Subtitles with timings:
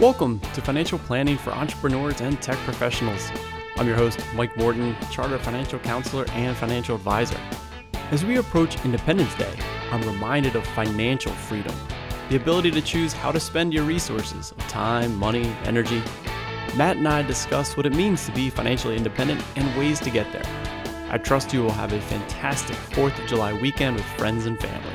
[0.00, 3.32] Welcome to Financial Planning for Entrepreneurs and Tech Professionals.
[3.76, 7.40] I'm your host, Mike Morton, Chartered Financial Counselor and Financial Advisor.
[8.12, 9.52] As we approach Independence Day,
[9.90, 11.74] I'm reminded of financial freedom
[12.28, 16.00] the ability to choose how to spend your resources of time, money, energy.
[16.76, 20.30] Matt and I discuss what it means to be financially independent and ways to get
[20.30, 20.46] there.
[21.10, 24.94] I trust you will have a fantastic 4th of July weekend with friends and family.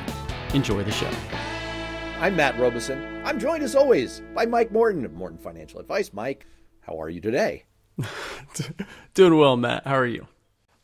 [0.54, 1.10] Enjoy the show.
[2.20, 3.13] I'm Matt Robison.
[3.24, 6.12] I'm joined as always by Mike Morton of Morton Financial Advice.
[6.12, 6.46] Mike,
[6.82, 7.64] how are you today?
[9.14, 9.86] Doing well, Matt.
[9.86, 10.28] How are you?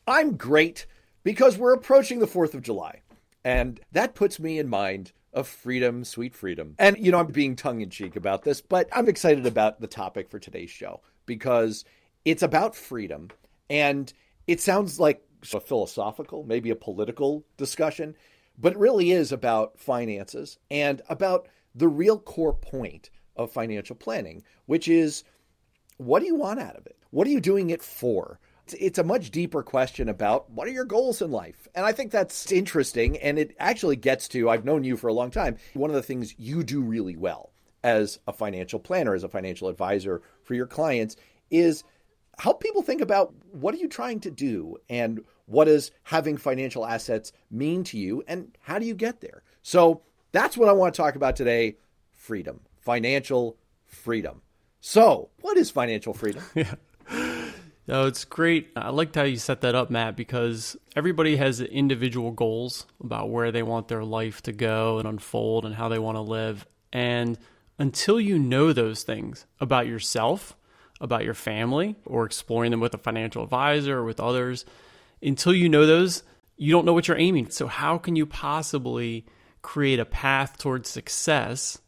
[0.07, 0.87] I'm great
[1.23, 3.03] because we're approaching the 4th of July.
[3.45, 6.77] And that puts me in mind of freedom, sweet freedom.
[6.79, 9.87] And, you know, I'm being tongue in cheek about this, but I'm excited about the
[9.87, 11.85] topic for today's show because
[12.25, 13.29] it's about freedom.
[13.69, 14.11] And
[14.47, 15.23] it sounds like
[15.53, 18.17] a philosophical, maybe a political discussion,
[18.59, 24.43] but it really is about finances and about the real core point of financial planning,
[24.67, 25.25] which is
[25.97, 26.97] what do you want out of it?
[27.11, 28.39] What are you doing it for?
[28.79, 31.67] It's a much deeper question about what are your goals in life?
[31.75, 33.19] And I think that's interesting.
[33.19, 35.57] And it actually gets to, I've known you for a long time.
[35.75, 39.69] One of the things you do really well as a financial planner, as a financial
[39.69, 41.17] advisor for your clients
[41.51, 41.83] is
[42.39, 46.87] help people think about what are you trying to do and what does having financial
[46.87, 49.43] assets mean to you and how do you get there?
[49.63, 51.77] So that's what I want to talk about today
[52.13, 54.43] freedom, financial freedom.
[54.81, 56.43] So, what is financial freedom?
[56.55, 56.75] yeah.
[57.87, 58.71] No, it's great.
[58.77, 63.51] I liked how you set that up, Matt, because everybody has individual goals about where
[63.51, 66.67] they want their life to go and unfold and how they want to live.
[66.93, 67.37] And
[67.81, 70.57] until you know those things about yourself,
[71.01, 74.65] about your family, or exploring them with a financial advisor or with others,
[75.21, 76.23] until you know those,
[76.57, 77.51] you don't know what you're aiming.
[77.51, 79.27] So, how can you possibly
[79.63, 81.79] create a path towards success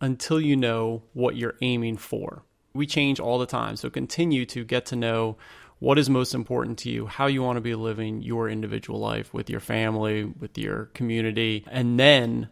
[0.00, 2.42] until you know what you're aiming for?
[2.74, 3.76] We change all the time.
[3.76, 5.36] So, continue to get to know
[5.78, 9.34] what is most important to you, how you want to be living your individual life
[9.34, 12.48] with your family, with your community, and then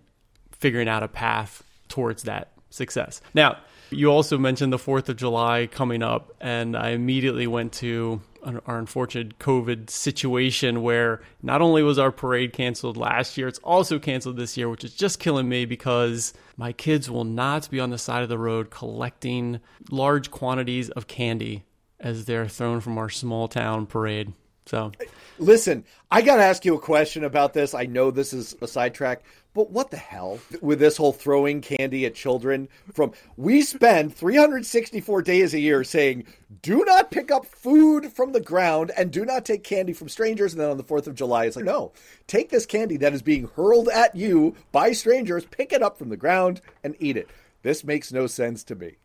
[0.50, 3.20] figuring out a path towards that success.
[3.32, 3.58] Now,
[3.90, 8.78] you also mentioned the 4th of July coming up, and I immediately went to our
[8.78, 14.36] unfortunate COVID situation where not only was our parade canceled last year, it's also canceled
[14.36, 17.98] this year, which is just killing me because my kids will not be on the
[17.98, 21.64] side of the road collecting large quantities of candy
[21.98, 24.32] as they're thrown from our small town parade.
[24.70, 24.92] So,
[25.40, 27.74] listen, I got to ask you a question about this.
[27.74, 32.06] I know this is a sidetrack, but what the hell with this whole throwing candy
[32.06, 32.68] at children?
[32.92, 36.24] From we spend 364 days a year saying,
[36.62, 40.52] do not pick up food from the ground and do not take candy from strangers.
[40.52, 41.90] And then on the 4th of July, it's like, no,
[42.28, 46.10] take this candy that is being hurled at you by strangers, pick it up from
[46.10, 47.28] the ground and eat it.
[47.64, 48.98] This makes no sense to me.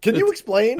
[0.00, 0.78] Can you explain?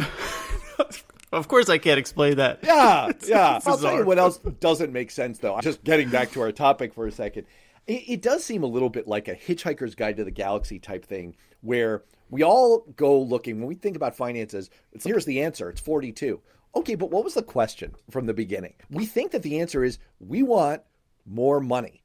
[1.33, 2.61] Of course, I can't explain that.
[2.63, 3.61] Yeah, yeah.
[3.65, 5.61] I'll tell you what else doesn't make sense, though.
[5.61, 7.47] Just getting back to our topic for a second
[7.91, 11.05] it, it does seem a little bit like a Hitchhiker's Guide to the Galaxy type
[11.05, 14.71] thing, where we all go looking when we think about finances.
[14.93, 15.69] It's here's the answer.
[15.69, 16.41] It's 42.
[16.77, 18.75] Okay, but what was the question from the beginning?
[18.91, 20.83] We think that the answer is we want
[21.27, 22.05] more money.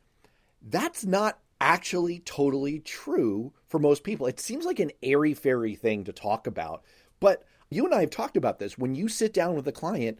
[0.61, 4.25] That's not actually totally true for most people.
[4.25, 6.83] It seems like an airy fairy thing to talk about,
[7.19, 7.43] but
[7.75, 8.77] you and I have talked about this.
[8.77, 10.17] When you sit down with a client,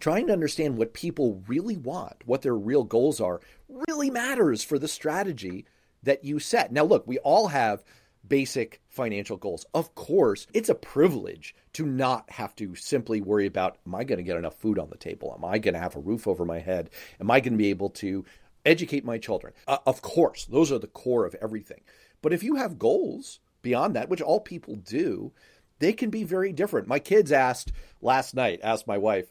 [0.00, 4.78] trying to understand what people really want, what their real goals are, really matters for
[4.78, 5.64] the strategy
[6.02, 6.72] that you set.
[6.72, 7.84] Now, look, we all have
[8.26, 9.64] basic financial goals.
[9.72, 14.18] Of course, it's a privilege to not have to simply worry about am I going
[14.18, 15.34] to get enough food on the table?
[15.36, 16.90] Am I going to have a roof over my head?
[17.20, 18.24] Am I going to be able to
[18.64, 19.52] educate my children?
[19.66, 21.82] Uh, of course, those are the core of everything.
[22.20, 25.32] But if you have goals beyond that, which all people do,
[25.78, 26.88] they can be very different.
[26.88, 29.30] My kids asked last night, asked my wife,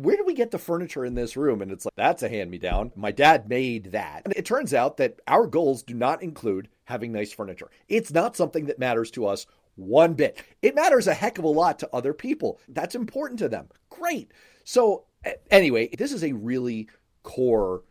[0.00, 1.62] where did we get the furniture in this room?
[1.62, 2.92] And it's like, that's a hand me down.
[2.96, 4.22] My dad made that.
[4.24, 7.70] And it turns out that our goals do not include having nice furniture.
[7.88, 9.46] It's not something that matters to us
[9.76, 10.42] one bit.
[10.62, 12.60] It matters a heck of a lot to other people.
[12.68, 13.68] That's important to them.
[13.88, 14.32] Great.
[14.64, 15.04] So,
[15.50, 16.88] anyway, this is a really
[17.22, 17.82] core,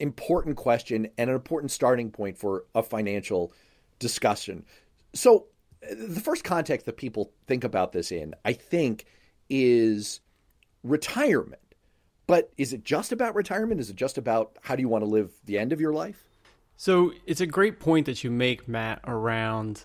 [0.00, 3.52] important question and an important starting point for a financial
[3.98, 4.64] discussion.
[5.14, 5.46] So,
[5.90, 9.06] the first context that people think about this in, I think,
[9.48, 10.20] is
[10.82, 11.60] retirement.
[12.26, 13.80] But is it just about retirement?
[13.80, 16.24] Is it just about how do you want to live the end of your life?
[16.76, 19.84] So it's a great point that you make, Matt, around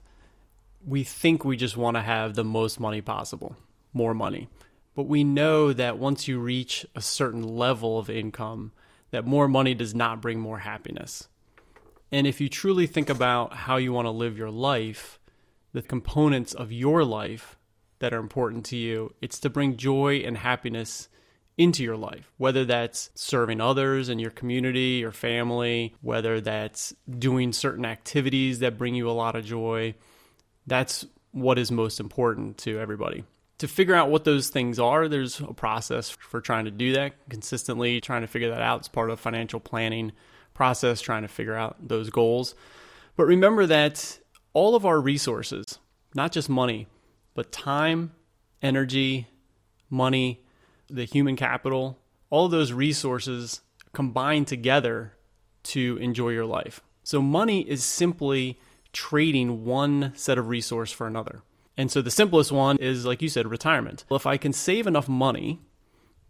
[0.85, 3.55] we think we just want to have the most money possible,
[3.93, 4.47] more money.
[4.95, 8.71] But we know that once you reach a certain level of income,
[9.11, 11.27] that more money does not bring more happiness.
[12.11, 15.18] And if you truly think about how you want to live your life,
[15.73, 17.57] the components of your life
[17.99, 19.13] that are important to you.
[19.21, 21.09] It's to bring joy and happiness
[21.57, 27.51] into your life, whether that's serving others in your community, your family, whether that's doing
[27.51, 29.93] certain activities that bring you a lot of joy.
[30.65, 33.25] That's what is most important to everybody.
[33.57, 37.15] To figure out what those things are, there's a process for trying to do that
[37.29, 38.79] consistently, trying to figure that out.
[38.79, 40.13] It's part of financial planning
[40.53, 42.55] process, trying to figure out those goals.
[43.17, 44.17] But remember that
[44.59, 45.79] all of our resources,
[46.13, 46.85] not just money,
[47.33, 48.11] but time,
[48.61, 49.25] energy,
[49.89, 50.43] money,
[50.89, 51.97] the human capital,
[52.29, 53.61] all those resources
[53.93, 55.13] combine together
[55.63, 56.81] to enjoy your life.
[57.03, 58.59] So money is simply
[58.91, 61.41] trading one set of resource for another.
[61.77, 64.03] And so the simplest one is like you said retirement.
[64.09, 65.61] Well, if I can save enough money,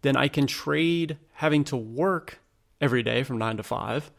[0.02, 2.38] then I can trade having to work
[2.80, 4.12] every day from 9 to 5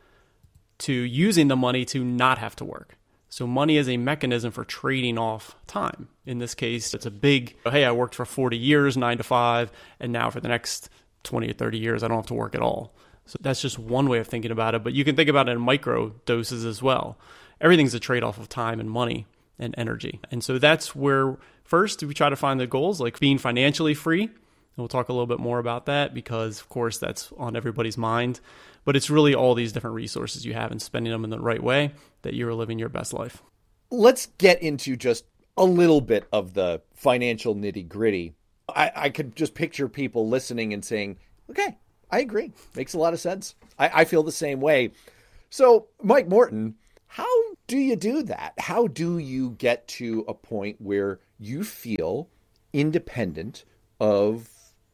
[0.80, 2.98] to using the money to not have to work.
[3.32, 6.10] So money is a mechanism for trading off time.
[6.26, 9.72] In this case, it's a big, hey, I worked for 40 years, nine to five,
[10.02, 10.90] and now for the next
[11.24, 12.94] 20 or 30 years, I don't have to work at all.
[13.26, 14.84] So that's just one way of thinking about it.
[14.84, 17.18] But you can think about it in micro doses as well.
[17.62, 20.20] Everything's a trade off of time and money and energy.
[20.30, 24.24] And so that's where first we try to find the goals, like being financially free.
[24.24, 24.34] And
[24.76, 28.42] we'll talk a little bit more about that because, of course, that's on everybody's mind.
[28.84, 31.62] But it's really all these different resources you have and spending them in the right
[31.62, 31.94] way
[32.24, 33.44] that you're living your best life.
[33.92, 35.26] Let's get into just
[35.58, 38.34] a little bit of the financial nitty gritty.
[38.68, 41.18] I, I, could just picture people listening and saying,
[41.50, 41.78] okay,
[42.10, 42.54] I agree.
[42.76, 43.56] Makes a lot of sense.
[43.78, 44.92] I, I feel the same way.
[45.50, 46.76] So, Mike Morton,
[47.08, 47.28] how
[47.68, 48.54] do you do that?
[48.58, 52.30] How do you get to a point where you feel
[52.72, 53.66] independent
[54.00, 54.50] of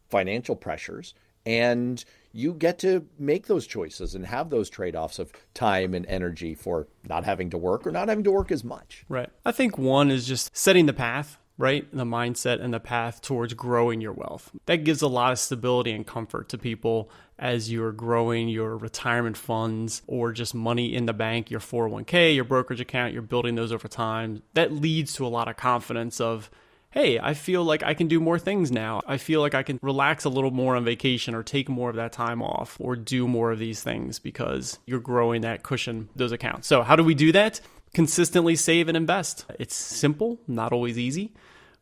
[0.10, 1.13] financial pressures
[1.45, 2.04] and
[2.38, 6.88] you get to make those choices and have those trade-offs of time and energy for
[7.10, 9.04] not having to work or not having to work as much.
[9.10, 9.30] Right.
[9.44, 11.88] I think one is just setting the path right?
[11.92, 14.51] The mindset and the path towards growing your wealth.
[14.68, 19.38] That gives a lot of stability and comfort to people as you're growing your retirement
[19.38, 23.72] funds or just money in the bank, your 401k, your brokerage account, you're building those
[23.72, 24.44] over time.
[24.54, 26.51] That leads to a lot of confidence of
[26.97, 29.01] hey, I feel like I can do more things now.
[29.05, 31.95] I feel like I can relax a little more on vacation or take more of
[31.97, 36.31] that time off or do more of these things because you're growing that cushion, those
[36.31, 36.67] accounts.
[36.67, 37.61] So, how do we do that?
[37.94, 39.45] Consistently save and invest.
[39.59, 41.35] It's simple, not always easy.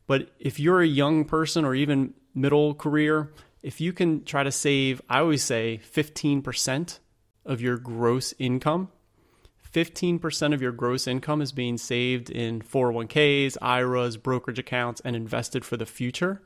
[0.06, 4.52] But if you're a young person or even middle career, if you can try to
[4.52, 6.98] save, I always say 15%
[7.46, 8.90] of your gross income
[9.76, 15.66] 15% of your gross income is being saved in 401ks, IRAs, brokerage accounts, and invested
[15.66, 16.40] for the future,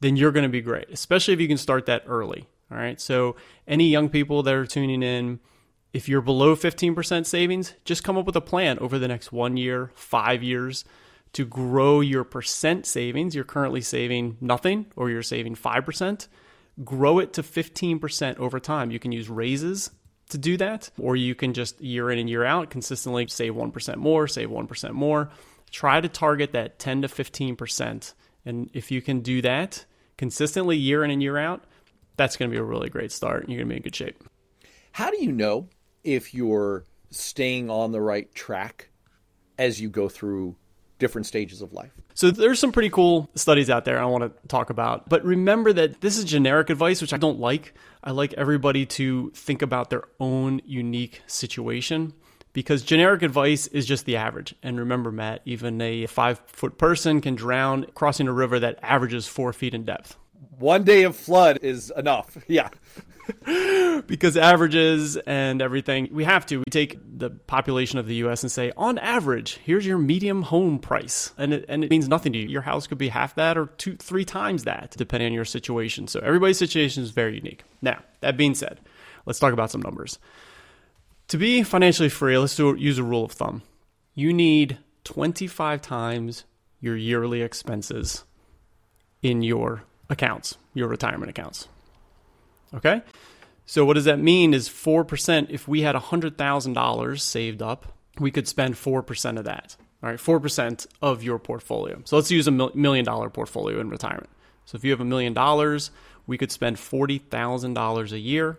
[0.00, 2.48] then you're going to be great, especially if you can start that early.
[2.72, 3.00] All right.
[3.00, 3.36] So,
[3.68, 5.38] any young people that are tuning in,
[5.92, 9.56] if you're below 15% savings, just come up with a plan over the next one
[9.56, 10.84] year, five years
[11.34, 13.36] to grow your percent savings.
[13.36, 16.26] You're currently saving nothing or you're saving 5%.
[16.82, 18.90] Grow it to 15% over time.
[18.90, 19.92] You can use raises
[20.34, 23.96] to do that, or you can just year in and year out consistently save 1%
[23.96, 25.30] more, save 1% more.
[25.70, 28.14] Try to target that 10 to 15%.
[28.44, 29.84] And if you can do that
[30.18, 31.62] consistently year in and year out,
[32.16, 33.44] that's going to be a really great start.
[33.44, 34.24] And you're going to be in good shape.
[34.90, 35.68] How do you know
[36.02, 38.90] if you're staying on the right track
[39.56, 40.56] as you go through
[41.04, 41.92] different stages of life?
[42.14, 45.06] So there's some pretty cool studies out there I want to talk about.
[45.10, 47.74] But remember that this is generic advice, which I don't like.
[48.02, 52.14] I like everybody to think about their own unique situation
[52.54, 54.54] because generic advice is just the average.
[54.62, 59.26] And remember, Matt, even a five foot person can drown crossing a river that averages
[59.26, 60.16] four feet in depth.
[60.58, 62.36] One day of flood is enough.
[62.48, 62.68] Yeah.
[64.06, 66.58] because averages and everything, we have to.
[66.58, 70.78] We take the population of the US and say, on average, here's your medium home
[70.78, 71.32] price.
[71.38, 72.48] And it, and it means nothing to you.
[72.48, 76.06] Your house could be half that or two, three times that, depending on your situation.
[76.06, 77.64] So everybody's situation is very unique.
[77.80, 78.80] Now, that being said,
[79.24, 80.18] let's talk about some numbers.
[81.28, 83.62] To be financially free, let's do, use a rule of thumb.
[84.14, 86.44] You need 25 times
[86.80, 88.24] your yearly expenses
[89.22, 91.68] in your accounts, your retirement accounts.
[92.74, 93.02] Okay?
[93.66, 97.86] So what does that mean is 4% if we had $100,000 saved up,
[98.18, 99.76] we could spend 4% of that.
[100.02, 102.02] All right, 4% of your portfolio.
[102.04, 104.28] So let's use a million dollar portfolio in retirement.
[104.66, 105.90] So if you have a million dollars,
[106.26, 108.58] we could spend $40,000 a year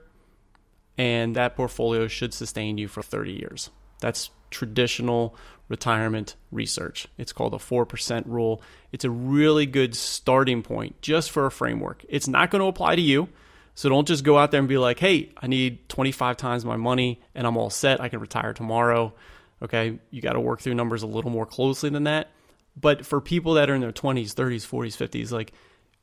[0.98, 3.70] and that portfolio should sustain you for 30 years.
[4.00, 5.36] That's traditional
[5.68, 7.08] retirement research.
[7.18, 8.62] It's called the 4% rule.
[8.94, 12.06] It's a really good starting point just for a framework.
[12.08, 13.28] It's not going to apply to you.
[13.74, 16.78] So don't just go out there and be like, hey, I need 25 times my
[16.78, 18.00] money and I'm all set.
[18.00, 19.14] I can retire tomorrow.
[19.62, 20.00] Okay.
[20.12, 22.32] You got to work through numbers a little more closely than that.
[22.80, 25.52] But for people that are in their 20s, 30s, 40s, 50s, like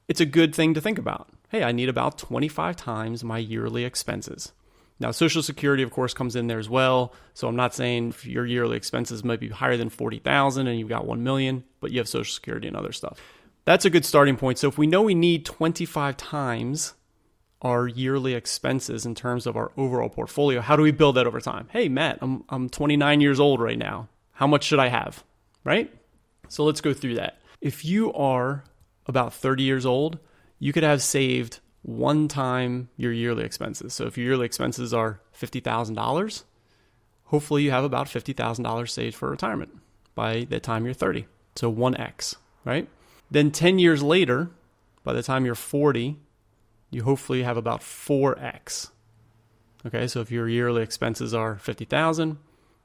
[0.08, 1.30] it's a good thing to think about.
[1.48, 4.52] Hey, I need about 25 times my yearly expenses.
[5.00, 7.12] Now, Social Security, of course, comes in there as well.
[7.34, 11.06] So I'm not saying your yearly expenses might be higher than 40,000 and you've got
[11.06, 13.18] 1 million, but you have Social Security and other stuff.
[13.64, 14.58] That's a good starting point.
[14.58, 16.94] So if we know we need 25 times
[17.62, 21.40] our yearly expenses in terms of our overall portfolio, how do we build that over
[21.40, 21.68] time?
[21.70, 24.08] Hey, Matt, I'm, I'm 29 years old right now.
[24.32, 25.22] How much should I have?
[25.64, 25.92] Right?
[26.48, 27.40] So let's go through that.
[27.60, 28.64] If you are
[29.06, 30.18] about 30 years old,
[30.58, 33.92] you could have saved one time your yearly expenses.
[33.94, 36.44] So if your yearly expenses are $50,000,
[37.24, 39.70] hopefully you have about $50,000 saved for retirement
[40.14, 41.26] by the time you're 30.
[41.56, 42.88] So 1x, right?
[43.30, 44.50] Then 10 years later,
[45.04, 46.18] by the time you're 40,
[46.90, 48.90] you hopefully have about 4x.
[49.84, 52.38] Okay, so if your yearly expenses are 50,000,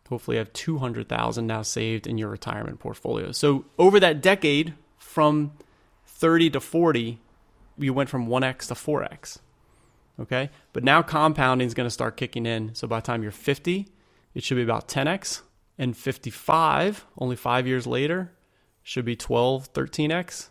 [0.10, 3.32] hopefully you have 200,000 now saved in your retirement portfolio.
[3.32, 5.52] So over that decade from
[6.08, 7.20] 30 to 40,
[7.78, 9.40] you went from 1x to 4x.
[10.20, 10.50] Okay?
[10.74, 12.74] But now compounding is going to start kicking in.
[12.76, 13.88] So by the time you're 50,
[14.34, 15.42] it should be about 10x
[15.78, 18.32] and 55, only 5 years later,
[18.84, 20.50] should be 12, 13x.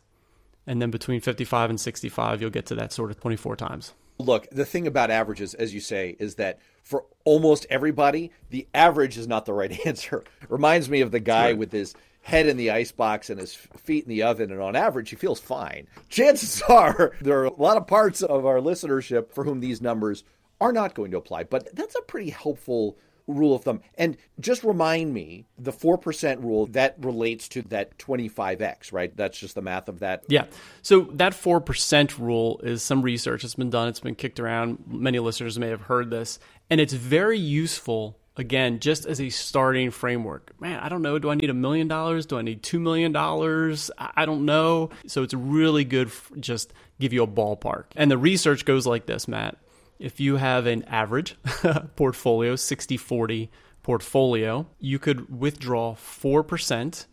[0.67, 3.93] And then between 55 and 65, you'll get to that sort of 24 times.
[4.19, 9.19] Look, the thing about averages, as you say, is that for almost everybody, the average
[9.19, 10.25] is not the right answer.
[10.49, 11.59] Reminds me of the guy right.
[11.59, 11.95] with his
[12.27, 15.39] head in the icebox and his feet in the oven, and on average, he feels
[15.39, 15.87] fine.
[16.09, 20.25] Chances are there are a lot of parts of our listenership for whom these numbers
[20.61, 23.81] are not going to apply, but that's a pretty helpful rule of thumb.
[23.97, 29.17] And just remind me the 4% rule that relates to that 25x, right?
[29.17, 30.25] That's just the math of that.
[30.27, 30.47] Yeah.
[30.83, 34.83] So that 4% rule is some research that's been done, it's been kicked around.
[34.89, 36.41] Many listeners may have heard this,
[36.71, 38.19] and it's very useful.
[38.39, 41.19] Again, just as a starting framework, man, I don't know.
[41.19, 42.27] Do I need a million dollars?
[42.27, 43.91] Do I need two million dollars?
[43.99, 44.91] I don't know.
[45.07, 46.11] So it's really good.
[46.39, 47.85] Just give you a ballpark.
[47.97, 49.57] And the research goes like this, Matt
[49.99, 51.37] if you have an average
[51.97, 53.51] portfolio, 60 40
[53.83, 57.07] portfolio, you could withdraw 4%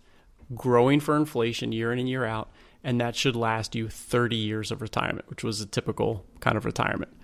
[0.55, 2.51] growing for inflation year in and year out,
[2.83, 6.65] and that should last you 30 years of retirement, which was a typical kind of
[6.65, 7.15] retirement.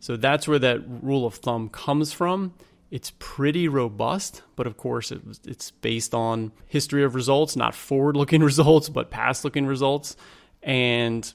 [0.00, 2.54] So that's where that rule of thumb comes from.
[2.90, 8.16] It's pretty robust, but of course, it, it's based on history of results, not forward
[8.16, 10.16] looking results, but past looking results.
[10.62, 11.32] And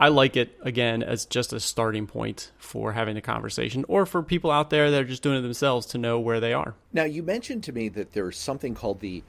[0.00, 4.22] I like it again as just a starting point for having a conversation or for
[4.22, 6.74] people out there that are just doing it themselves to know where they are.
[6.92, 9.22] Now, you mentioned to me that there's something called the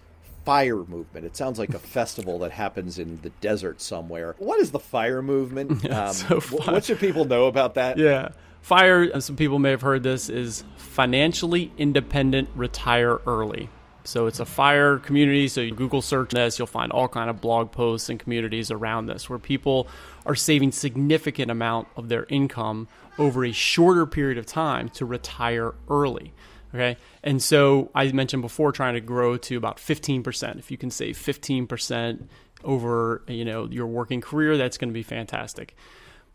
[0.46, 1.26] fire movement.
[1.26, 4.36] It sounds like a festival that happens in the desert somewhere.
[4.40, 5.84] What is the fire movement?
[5.84, 6.40] Yeah, um, so.
[6.40, 7.98] What should people know about that?
[7.98, 8.30] Yeah.
[8.64, 13.70] Fire, and some people may have heard this, is financially independent, retire early.
[14.06, 15.50] So it's a fire community.
[15.50, 19.08] So you Google search this, you'll find all kind of blog posts and communities around
[19.08, 19.90] this where people
[20.26, 22.88] are saving significant amount of their income
[23.20, 26.34] over a shorter period of time to retire early.
[26.74, 26.96] Okay.
[27.22, 30.58] And so I mentioned before trying to grow to about 15%.
[30.58, 32.28] If you can save 15%
[32.64, 35.76] over, you know, your working career, that's going to be fantastic.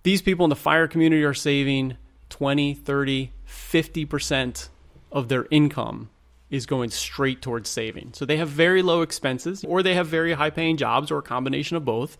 [0.02, 1.96] These people in the fire community are saving
[2.30, 4.68] 20, 30, 50%
[5.10, 6.10] of their income
[6.50, 8.12] is going straight towards saving.
[8.14, 11.22] So they have very low expenses or they have very high paying jobs or a
[11.22, 12.16] combination of both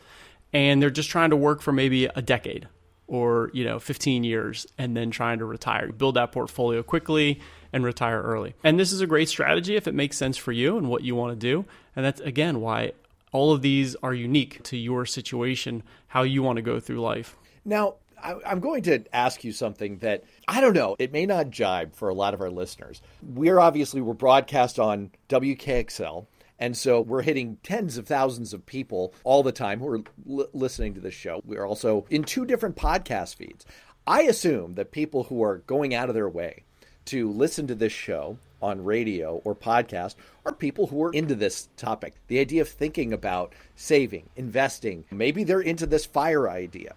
[0.52, 2.68] and they're just trying to work for maybe a decade
[3.06, 5.90] or, you know, 15 years and then trying to retire.
[5.92, 7.40] Build that portfolio quickly
[7.72, 8.54] and retire early.
[8.62, 11.14] And this is a great strategy if it makes sense for you and what you
[11.14, 11.64] want to do.
[11.96, 12.92] And that's again why
[13.32, 17.36] all of these are unique to your situation, how you want to go through life.
[17.64, 20.96] Now, I'm going to ask you something that I don't know.
[20.98, 23.00] It may not jibe for a lot of our listeners.
[23.22, 26.26] We're obviously we're broadcast on WKXL,
[26.58, 30.48] and so we're hitting tens of thousands of people all the time who are l-
[30.52, 31.40] listening to this show.
[31.44, 33.64] We're also in two different podcast feeds.
[34.06, 36.64] I assume that people who are going out of their way
[37.06, 41.68] to listen to this show on radio or podcast are people who are into this
[41.76, 42.14] topic.
[42.26, 46.94] The idea of thinking about saving, investing, maybe they're into this fire idea.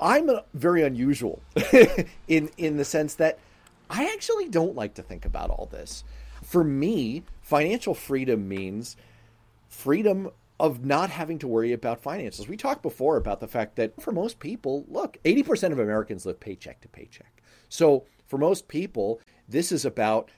[0.00, 1.42] I'm very unusual
[2.28, 3.38] in in the sense that
[3.88, 6.04] I actually don't like to think about all this.
[6.42, 8.96] For me, financial freedom means
[9.68, 12.48] freedom of not having to worry about finances.
[12.48, 16.40] We talked before about the fact that for most people, look, 80% of Americans live
[16.40, 17.42] paycheck to paycheck.
[17.68, 20.30] So for most people, this is about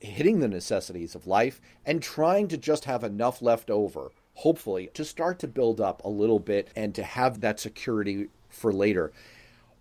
[0.00, 5.04] hitting the necessities of life and trying to just have enough left over, hopefully, to
[5.04, 9.12] start to build up a little bit and to have that security for later.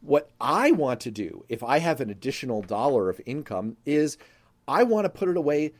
[0.02, 4.18] What I want to do, if I have an additional dollar of income, is
[4.68, 5.74] I want to put it away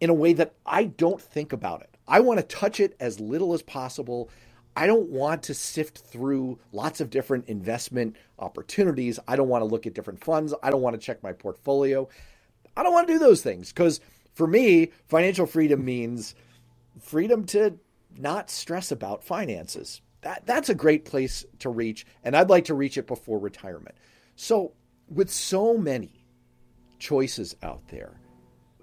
[0.00, 1.96] in a way that I don't think about it.
[2.08, 4.28] I want to touch it as little as possible.
[4.76, 9.20] I don't want to sift through lots of different investment opportunities.
[9.28, 10.52] I don't want to look at different funds.
[10.62, 12.08] I don't want to check my portfolio.
[12.76, 14.00] I don't want to do those things because
[14.34, 16.34] for me, financial freedom means
[17.00, 17.78] freedom to
[18.16, 20.00] not stress about finances.
[20.24, 23.94] That, that's a great place to reach, and I'd like to reach it before retirement.
[24.36, 24.72] So,
[25.06, 26.24] with so many
[26.98, 28.18] choices out there,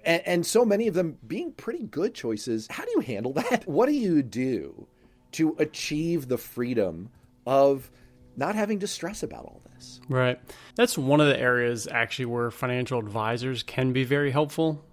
[0.06, 3.68] and, and so many of them being pretty good choices, how do you handle that?
[3.68, 4.88] What do you do
[5.34, 7.10] to achieve the freedom
[7.48, 7.90] of
[8.38, 10.00] not having to stress about all this?
[10.08, 10.40] Right.
[10.76, 14.86] That's one of the areas actually where financial advisors can be very helpful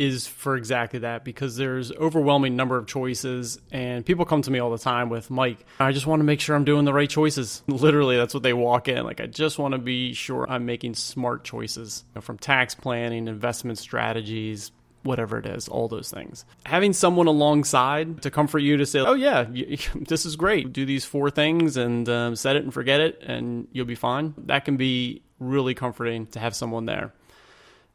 [0.00, 4.58] is for exactly that because there's overwhelming number of choices and people come to me
[4.58, 7.10] all the time with Mike I just want to make sure I'm doing the right
[7.10, 10.64] choices literally that's what they walk in like I just want to be sure I'm
[10.64, 16.10] making smart choices you know, from tax planning investment strategies whatever it is, all those
[16.10, 16.44] things.
[16.66, 19.44] Having someone alongside to comfort you to say, oh, yeah,
[19.94, 20.74] this is great.
[20.74, 24.34] Do these four things and um, set it and forget it, and you'll be fine.
[24.36, 27.14] That can be really comforting to have someone there.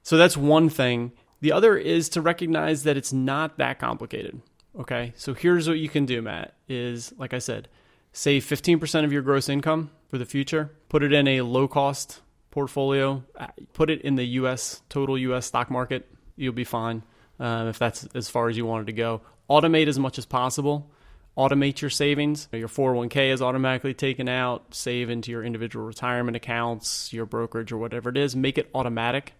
[0.02, 1.12] So that's one thing.
[1.42, 4.42] The other is to recognize that it's not that complicated.
[4.80, 5.14] Okay.
[5.16, 7.68] So here's what you can do, Matt, is like I said,
[8.14, 12.22] save 15% of your gross income for the future, put it in a low cost
[12.52, 16.10] portfolio, uh, put it in the US, total US stock market.
[16.36, 17.04] You'll be fine
[17.40, 19.22] uh, if that's as far as you wanted to go.
[19.50, 20.90] Automate as much as possible.
[21.38, 22.48] Automate your savings.
[22.54, 24.74] Your 401k is automatically taken out.
[24.74, 28.36] Save into your individual retirement accounts, your brokerage, or whatever it is.
[28.36, 29.34] Make it automatic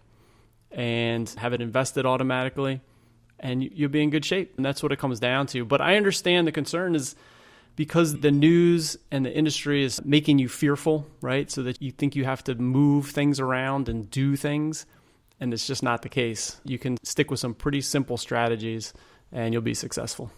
[0.70, 2.80] and have it invested automatically,
[3.38, 4.54] and you'll be in good shape.
[4.56, 5.64] And that's what it comes down to.
[5.64, 7.14] But I understand the concern is
[7.76, 11.50] because the news and the industry is making you fearful, right?
[11.50, 14.86] So that you think you have to move things around and do things.
[15.38, 16.58] And it's just not the case.
[16.64, 18.94] You can stick with some pretty simple strategies
[19.30, 20.30] and you'll be successful.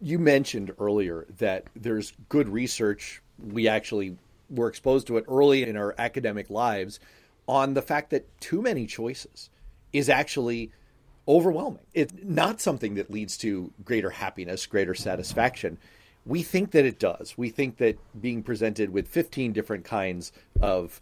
[0.00, 3.22] You mentioned earlier that there's good research.
[3.38, 4.18] We actually
[4.50, 7.00] were exposed to it early in our academic lives
[7.48, 9.48] on the fact that too many choices
[9.92, 10.72] is actually
[11.28, 11.82] overwhelming.
[11.94, 15.78] It's not something that leads to greater happiness, greater satisfaction.
[16.24, 17.36] We think that it does.
[17.36, 21.00] We think that being presented with 15 different kinds of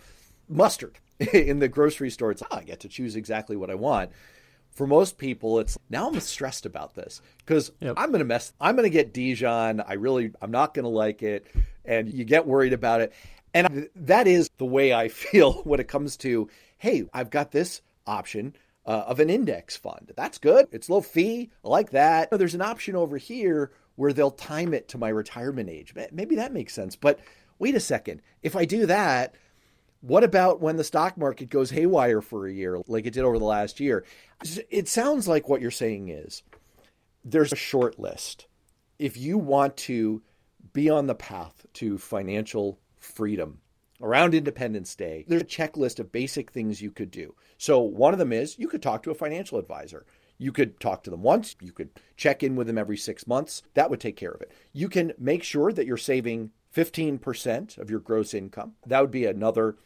[0.49, 0.99] mustard
[1.33, 4.11] in the grocery store, it's, oh, I get to choose exactly what I want.
[4.71, 7.95] For most people, it's now I'm stressed about this because yep.
[7.97, 9.81] I'm going to mess, I'm going to get Dijon.
[9.81, 11.47] I really, I'm not going to like it.
[11.85, 13.13] And you get worried about it.
[13.53, 16.49] And that is the way I feel when it comes to,
[16.79, 18.55] hey, I've got this option
[18.87, 20.13] uh, of an index fund.
[20.17, 20.67] That's good.
[20.73, 21.51] It's low fee.
[21.65, 22.31] I like that.
[22.31, 25.95] There's an option over here where they'll time it to my retirement age.
[26.13, 26.97] Maybe that makes sense.
[26.97, 27.21] But
[27.59, 28.23] wait a second.
[28.43, 29.35] If I do that,
[30.01, 33.39] what about when the stock market goes haywire for a year like it did over
[33.39, 34.05] the last year?
[34.71, 36.43] It sounds like what you're saying is
[37.25, 38.47] there's a short list.
[38.99, 40.23] If you want to
[40.73, 43.61] be on the path to financial freedom,
[44.01, 47.35] around Independence Day, there's a checklist of basic things you could do.
[47.59, 50.07] So, one of them is you could talk to a financial advisor.
[50.39, 53.63] You could talk to them once, you could check in with them every six months.
[53.75, 54.51] That would take care of it.
[54.73, 58.75] You can make sure that you're saving 15% of your gross income.
[58.87, 59.77] That would be another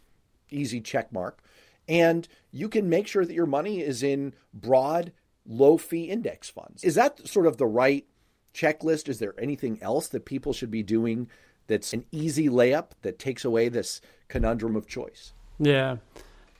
[0.50, 1.42] easy check mark.
[1.88, 5.12] And you can make sure that your money is in broad,
[5.46, 6.84] low fee index funds.
[6.84, 8.06] Is that sort of the right
[8.54, 9.08] checklist?
[9.08, 11.28] Is there anything else that people should be doing
[11.66, 15.32] that's an easy layup that takes away this conundrum of choice.
[15.58, 15.96] Yeah.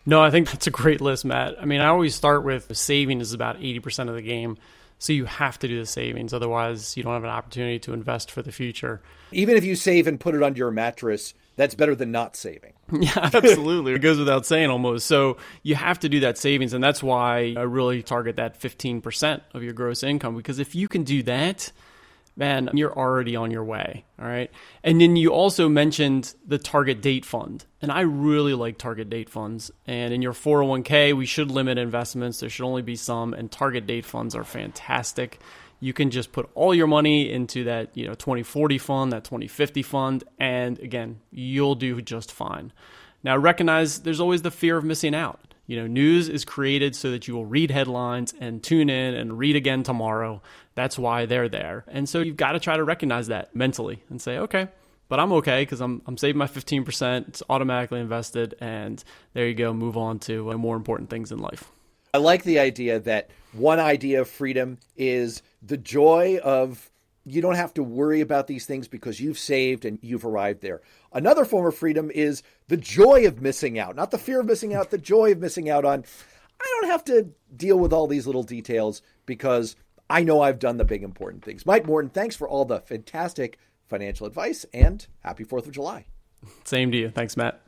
[0.07, 1.61] No, I think that's a great list, Matt.
[1.61, 4.59] I mean, I always start with saving is about 80% of the game.
[4.99, 6.33] So you have to do the savings.
[6.33, 9.03] Otherwise, you don't have an opportunity to invest for the future.
[9.33, 12.73] Even if you save and put it under your mattress, that's better than not saving.
[12.93, 13.95] Yeah, absolutely.
[13.95, 15.07] it goes without saying almost.
[15.07, 16.75] So you have to do that savings.
[16.75, 20.37] And that's why I really target that 15% of your gross income.
[20.37, 21.73] Because if you can do that,
[22.37, 24.05] man, you're already on your way.
[24.19, 24.51] All right.
[24.83, 27.65] And then you also mentioned the target date fund.
[27.81, 29.71] And I really like target date funds.
[29.87, 32.41] And in your 401k, we should limit investments.
[32.41, 33.35] There should only be some.
[33.35, 35.41] And target date funds are fantastic.
[35.81, 39.83] You can just put all your money into that, you know, 2040 fund, that 2050
[39.83, 40.25] fund.
[40.39, 42.73] And again, you'll do just fine.
[43.23, 45.55] Now, recognize there's always the fear of missing out.
[45.67, 49.39] You know, news is created so that you will read headlines and tune in and
[49.39, 50.43] read again tomorrow.
[50.75, 51.85] That's why they're there.
[51.89, 54.69] And so you've got to try to recognize that mentally and say, okay,
[55.09, 57.29] but I'm okay because I'm, I'm saving my 15%.
[57.29, 58.55] It's automatically invested.
[58.61, 61.71] And there you go, move on to uh, more important things in life.
[62.13, 66.91] I like the idea that one idea of freedom is the joy of
[67.25, 70.83] you don't have to worry about these things because you've saved and you've arrived there.
[71.13, 74.75] Another form of freedom is the joy of missing out, not the fear of missing
[74.75, 76.05] out, the joy of missing out on.
[76.61, 79.75] I don't have to deal with all these little details because
[80.09, 81.67] I know I've done the big important things.
[81.67, 86.07] Mike Morton, thanks for all the fantastic financial advice and happy 4th of July.
[86.65, 87.11] Same to you.
[87.11, 87.61] Thanks, Matt.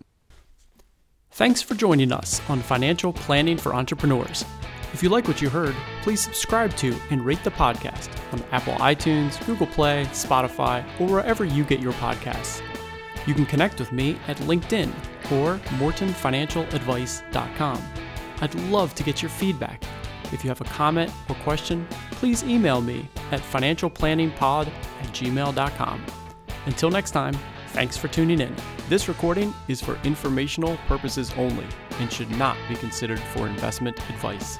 [1.32, 4.44] Thanks for joining us on Financial Planning for Entrepreneurs.
[4.92, 8.72] If you like what you heard, please subscribe to and rate the podcast on Apple
[8.74, 12.62] iTunes, Google Play, Spotify, or wherever you get your podcasts.
[13.26, 14.88] You can connect with me at LinkedIn
[15.32, 17.82] or mortonfinancialadvice.com.
[18.40, 19.82] I'd love to get your feedback.
[20.32, 26.04] If you have a comment or question, please email me at financialplanningpod at gmail.com.
[26.66, 27.34] Until next time,
[27.68, 28.54] thanks for tuning in.
[28.88, 31.66] This recording is for informational purposes only
[32.00, 34.58] and should not be considered for investment advice.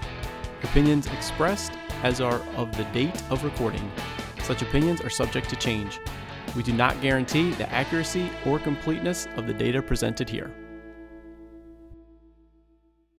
[0.63, 3.91] Opinions expressed as are of the date of recording.
[4.43, 5.99] Such opinions are subject to change.
[6.55, 10.51] We do not guarantee the accuracy or completeness of the data presented here.